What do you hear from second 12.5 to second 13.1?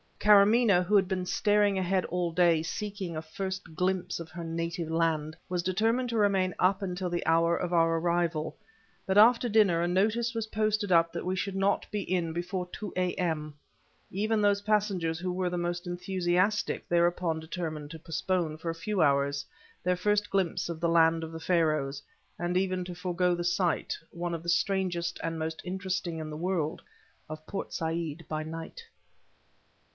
two